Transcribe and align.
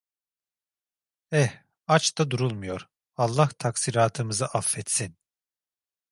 Eh, 1.31 1.53
aç 1.87 2.17
da 2.17 2.31
durulmuyor, 2.31 2.87
Allah 3.17 3.47
taksiratımızı 3.59 4.45
affetsin! 4.45 5.17